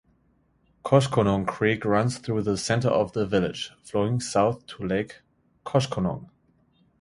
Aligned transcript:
Koshkonong 0.83 1.45
Creek 1.45 1.85
runs 1.85 2.17
through 2.17 2.41
the 2.41 2.57
center 2.57 2.87
of 2.89 3.13
the 3.13 3.23
village, 3.23 3.69
flowing 3.83 4.19
south 4.19 4.65
to 4.65 4.83
Lake 4.87 5.21
Koshkonong. 5.63 6.27